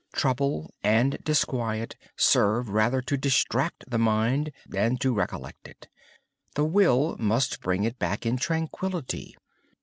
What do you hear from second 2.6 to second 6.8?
rather to distract the mind than to re collect it. The